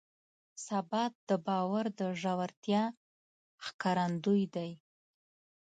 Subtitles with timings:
[0.65, 2.83] ثبات د باور د ژورتیا
[3.65, 4.71] ښکارندوی دی.